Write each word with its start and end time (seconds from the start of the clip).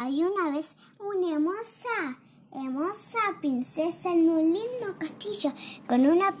Había 0.00 0.26
una 0.30 0.48
vez 0.48 0.76
una 0.98 1.34
hermosa, 1.34 2.18
hermosa 2.52 3.18
princesa 3.42 4.10
en 4.10 4.30
un 4.30 4.44
lindo 4.44 4.96
castillo 4.98 5.52
con 5.86 6.06
una 6.06 6.34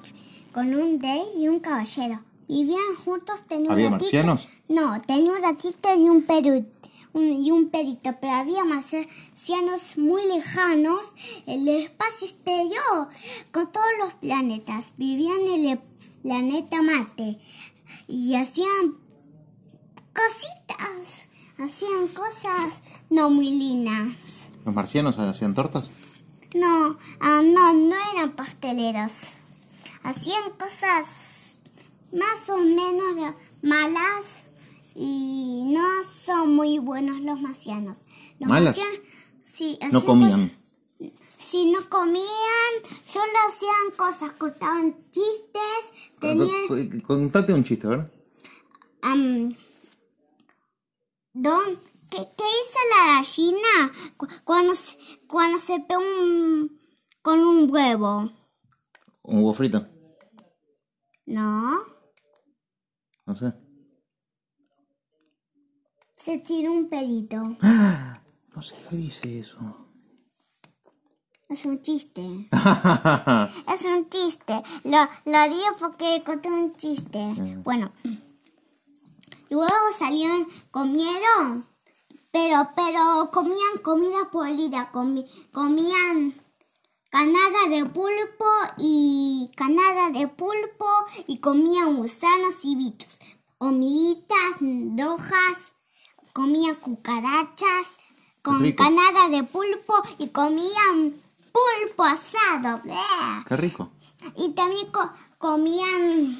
con 0.54 0.74
un 0.74 0.98
rey 0.98 1.24
y 1.36 1.46
un 1.46 1.60
caballero. 1.60 2.20
Vivían 2.48 2.94
juntos, 3.04 3.42
tenían 3.46 3.72
¿Había 3.72 3.88
un 3.88 3.92
gatito. 3.98 4.16
marcianos? 4.16 4.48
No, 4.66 5.00
tenía 5.02 5.32
un 5.32 5.42
gatito 5.42 5.94
y 5.94 6.08
un 6.08 6.26
un- 7.12 7.32
y 7.44 7.50
un 7.50 7.68
perito, 7.68 8.16
pero 8.18 8.32
había 8.32 8.64
marcianos 8.64 9.98
muy 9.98 10.24
lejanos, 10.26 11.02
el 11.46 11.68
espacio 11.68 12.28
exterior, 12.28 13.08
con 13.52 13.70
todos 13.70 13.86
los 13.98 14.14
planetas. 14.14 14.92
Vivían 14.96 15.40
en 15.48 15.64
el 15.68 15.78
planeta 16.22 16.80
Marte 16.80 17.38
y 18.08 18.34
hacían 18.36 18.96
cositas, 20.14 21.08
hacían 21.60 22.08
cosas 22.08 22.80
no 23.10 23.30
muy 23.30 23.50
lindas. 23.50 24.48
¿Los 24.64 24.74
marcianos 24.74 25.18
hacían 25.18 25.54
tortas? 25.54 25.90
No, 26.54 26.98
ah, 27.20 27.42
no, 27.44 27.72
no 27.72 27.94
eran 28.14 28.32
pasteleros. 28.32 29.12
Hacían 30.02 30.50
cosas 30.58 31.54
más 32.12 32.48
o 32.48 32.56
menos 32.58 33.34
malas 33.62 34.42
y 34.94 35.62
no 35.66 35.86
son 36.04 36.54
muy 36.54 36.78
buenos 36.78 37.20
los 37.20 37.40
marcianos. 37.40 37.98
Los 38.38 38.48
¿Malas? 38.48 38.76
marcianos, 38.76 39.00
sí, 39.46 39.78
No 39.92 40.04
comían. 40.04 40.48
cosas- 40.98 41.12
sí, 41.38 41.70
no 41.72 41.88
comían, 41.88 42.72
solo 43.06 43.32
hacían 43.48 43.96
cosas, 43.96 44.32
cortaban 44.32 44.96
chistes, 45.10 46.10
tenían... 46.18 47.00
Contate 47.06 47.52
un 47.52 47.62
chiste, 47.64 47.86
¿verdad? 47.86 48.10
Am, 49.02 49.54
Don, 51.32 51.76
¿qué, 52.10 52.16
qué 52.36 52.44
hizo 52.44 52.78
la 52.96 53.14
gallina 53.14 53.92
cu- 54.16 54.26
cuando 54.44 54.74
se, 54.74 54.96
cuando 55.28 55.58
se 55.58 55.78
pegó 55.80 56.00
un- 56.02 56.78
con 57.22 57.40
un 57.40 57.70
huevo? 57.70 58.30
Un 59.22 59.36
huevo 59.38 59.54
frito. 59.54 59.86
No, 61.26 61.78
No 63.26 63.36
sé. 63.36 63.52
se 66.16 66.38
tiró 66.38 66.72
un 66.72 66.88
pelito. 66.88 67.42
No 68.52 68.62
sé 68.62 68.74
qué 68.90 68.96
dice 68.96 69.38
eso. 69.38 69.58
Es 71.48 71.64
un 71.64 71.80
chiste. 71.82 72.48
Es 73.72 73.84
un 73.84 74.08
chiste. 74.10 74.60
Lo, 74.84 74.98
lo 75.24 75.36
haría 75.38 75.72
porque 75.78 76.20
conté 76.26 76.48
un 76.50 76.74
chiste. 76.76 77.18
Bueno. 77.62 77.92
Luego 79.50 79.92
salieron, 79.98 80.46
comieron, 80.70 81.66
pero, 82.30 82.70
pero 82.76 83.30
comían 83.32 83.78
comida 83.82 84.30
podrida. 84.30 84.90
comi- 84.92 85.26
comían 85.52 86.34
canada 87.10 87.66
de 87.68 87.84
pulpo 87.86 88.46
y 88.78 89.50
canada 89.56 90.10
de 90.10 90.28
pulpo 90.28 90.86
y 91.26 91.38
comían 91.38 91.96
gusanos 91.96 92.64
y 92.64 92.76
bichos. 92.76 93.18
Hormiguitas, 93.58 94.56
hojas, 95.06 95.72
comían 96.32 96.76
cucarachas 96.76 97.86
con 98.42 98.60
rico. 98.62 98.82
canada 98.84 99.28
de 99.28 99.42
pulpo 99.42 99.94
y 100.18 100.28
comían 100.28 101.20
pulpo 101.52 102.04
asado. 102.04 102.80
Qué 103.48 103.56
rico. 103.56 103.90
Y 104.36 104.50
también 104.52 104.90
co- 104.92 105.10
comían 105.38 106.38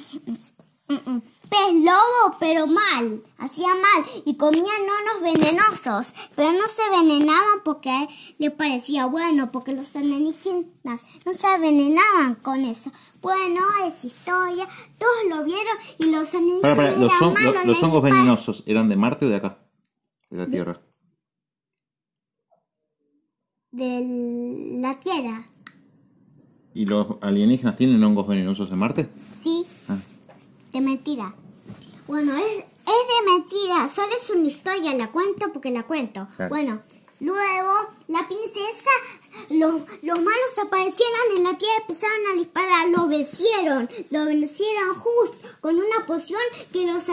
mm, 0.87 0.93
mm, 1.09 1.21
pez 1.51 1.73
lobo, 1.83 2.37
pero 2.39 2.65
mal, 2.65 3.21
hacían 3.37 3.77
mal. 3.81 4.05
Y 4.25 4.35
comían 4.37 4.63
nonos 4.65 5.21
venenosos, 5.21 6.13
pero 6.35 6.51
no 6.53 6.65
se 6.67 6.89
venenaban 6.89 7.59
porque 7.65 8.07
le 8.37 8.49
parecía 8.51 9.05
bueno, 9.05 9.51
porque 9.51 9.73
los 9.73 9.93
alienígenas 9.95 11.01
no 11.25 11.33
se 11.33 11.47
envenenaban 11.53 12.35
con 12.41 12.63
eso. 12.63 12.91
Bueno, 13.21 13.61
es 13.85 14.03
historia, 14.05 14.65
todos 14.97 15.13
lo 15.29 15.43
vieron 15.43 15.77
y 15.99 16.05
los 16.05 16.33
alienígenas 16.33 16.61
Para, 16.61 16.75
para, 16.75 16.97
los, 16.97 17.11
hon- 17.21 17.43
lo- 17.43 17.65
los 17.65 17.83
hongos 17.83 18.01
venenosos, 18.01 18.63
¿eran 18.65 18.87
de 18.89 18.95
Marte 18.95 19.25
o 19.25 19.29
de 19.29 19.35
acá? 19.35 19.59
De 20.29 20.37
la 20.37 20.47
Tierra. 20.47 20.81
de 23.71 24.77
la 24.81 24.99
Tierra. 24.99 25.45
¿Y 26.73 26.85
los 26.85 27.07
alienígenas 27.21 27.75
tienen 27.75 28.01
hongos 28.03 28.27
venenosos 28.27 28.69
de 28.69 28.75
Marte? 28.75 29.09
Sí, 29.39 29.65
Ah. 29.89 29.97
de 30.71 30.81
mentira. 30.81 31.33
Bueno, 32.11 32.35
es, 32.35 32.57
es 32.57 32.65
de 32.65 33.31
mentira, 33.31 33.89
solo 33.95 34.13
es 34.21 34.29
una 34.29 34.45
historia, 34.45 34.93
la 34.95 35.09
cuento 35.13 35.49
porque 35.53 35.71
la 35.71 35.83
cuento. 35.83 36.27
Claro. 36.35 36.49
Bueno, 36.49 36.81
luego 37.21 37.73
la 38.09 38.27
princesa, 38.27 38.89
los, 39.47 39.75
los 40.01 40.19
malos 40.19 40.59
aparecieron 40.61 41.37
en 41.37 41.43
la 41.45 41.57
tierra 41.57 41.73
y 41.77 41.81
empezaron 41.83 42.25
a 42.29 42.33
disparar, 42.35 42.89
lo 42.89 43.07
vencieron, 43.07 43.89
lo 44.09 44.25
vencieron 44.25 44.93
justo 44.95 45.37
con 45.61 45.75
una 45.75 46.05
poción 46.05 46.41
que 46.73 46.85
los 46.85 47.07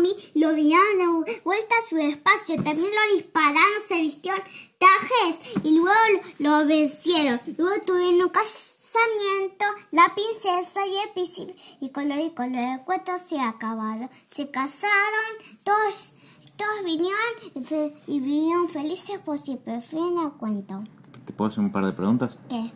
mí 0.00 0.16
lo 0.34 0.52
dieron 0.54 1.24
de 1.24 1.40
vuelta 1.44 1.74
a 1.76 1.88
su 1.88 1.98
espacio, 1.98 2.56
también 2.56 2.90
lo 2.90 3.14
dispararon, 3.14 3.80
se 3.86 4.00
vistieron 4.00 4.42
trajes 4.78 5.40
y 5.62 5.76
luego 5.76 5.96
lo, 6.40 6.58
lo 6.58 6.66
vencieron. 6.66 7.40
Luego 7.56 7.84
tuvieron 7.84 8.20
un 8.20 8.30
casamiento, 8.94 9.64
la 9.92 10.14
princesa 10.14 10.86
y 10.86 10.96
el 10.96 11.10
príncipe 11.12 11.54
y 11.80 11.90
con 11.90 12.08
lo 12.08 12.18
y 12.18 12.30
con 12.30 12.52
lo 12.52 12.58
de 12.58 12.82
cuento 12.84 13.12
se 13.24 13.40
acabaron. 13.40 14.10
Se 14.28 14.50
casaron, 14.50 14.90
todos, 15.64 16.12
todos 16.56 16.84
vinieron 16.84 17.14
y, 18.06 18.12
y 18.12 18.20
vivieron 18.20 18.68
felices 18.68 19.18
por 19.20 19.38
siempre. 19.38 19.80
Fin 19.80 20.16
del 20.16 20.32
cuento. 20.32 20.82
¿Te 21.24 21.32
puedo 21.32 21.48
hacer 21.48 21.62
un 21.64 21.72
par 21.72 21.86
de 21.86 21.92
preguntas? 21.92 22.36
¿Qué? 22.48 22.72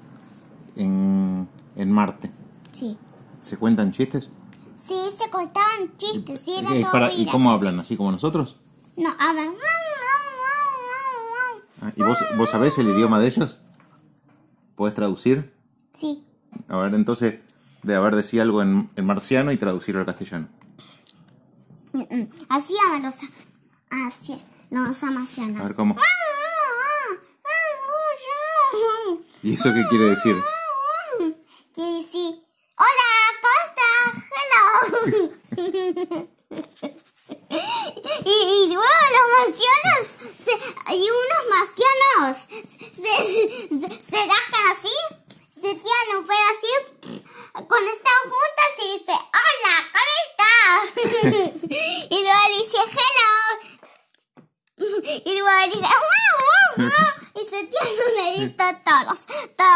En, 0.77 1.49
en 1.77 1.91
Marte, 1.93 2.31
Sí. 2.73 2.97
¿se 3.41 3.57
cuentan 3.57 3.93
chistes? 3.93 4.29
Sí, 4.77 4.95
se 5.17 5.31
contaban 5.31 5.97
chistes, 5.97 6.41
sí, 6.41 6.55
era 6.59 6.69
todo 6.71 6.91
para- 6.93 7.13
¿Y 7.15 7.27
cómo 7.27 7.51
hablan? 7.51 7.81
¿Así 7.81 7.97
como 7.97 8.11
nosotros? 8.13 8.57
No, 8.97 9.11
hablan. 9.19 9.55
Ah, 11.81 11.93
¿Y 11.97 12.03
vos, 12.03 12.19
vos 12.37 12.51
sabés 12.51 12.77
el 12.79 12.89
idioma 12.89 13.19
de 13.21 13.29
ellos? 13.29 13.59
¿Puedes 14.75 14.95
traducir? 14.95 15.54
Sí. 15.95 16.25
A 16.69 16.77
ver, 16.79 16.95
entonces, 16.95 17.41
de 17.83 17.95
haber 17.95 18.15
decir 18.17 18.41
algo 18.41 18.63
en, 18.63 18.91
en 18.97 19.07
marciano 19.07 19.53
y 19.53 19.57
traducirlo 19.57 20.01
al 20.01 20.07
castellano. 20.07 20.49
Mm, 21.93 22.01
mm. 22.01 22.29
Así 22.49 22.75
hablan 22.85 23.03
los, 23.03 23.15
así, 23.91 24.43
los 24.71 25.03
A 25.03 25.07
amazonas. 25.09 25.63
ver 25.69 25.77
cómo. 25.77 25.97
¿Y 29.43 29.55
eso 29.55 29.73
qué 29.75 29.85
quiere 29.89 30.07
decir? 30.11 30.37
Que 31.75 32.05
sí. 32.11 32.41
Hola, 32.79 33.09
¿cómo 33.43 33.61
estás? 33.67 34.13
Hello. 34.39 34.69
y, 38.25 38.31
y 38.31 38.73
luego 38.73 39.03
los 39.11 39.27
marcianos 39.37 40.03
se- 40.39 40.63
y 40.95 40.97
unos 41.03 41.43
marcianos 41.51 42.37
se, 42.93 43.15
se 45.61 45.71
tiran 45.75 46.09
un 46.17 46.25
pelo 46.25 46.47
así, 46.53 46.73
cuando 47.53 47.91
están 47.91 48.21
juntas 48.23 48.71
y 48.79 48.81
dice, 48.99 49.13
hola, 49.13 49.75
¿cómo 49.95 50.15
estás? 50.25 51.64
Y 52.11 52.23
luego 52.23 52.41
dice, 52.59 52.79
hello. 52.79 53.35
Y 55.25 55.39
luego 55.39 55.65
dice, 55.67 55.79
"Guau, 55.81 56.33
guau, 56.77 56.91
guau", 56.91 57.13
y 57.37 57.49
se 57.49 57.65
tiran 57.65 57.95
un 58.07 58.15
dedito 58.17 58.65
todos, 58.85 59.19
todos 59.57 59.74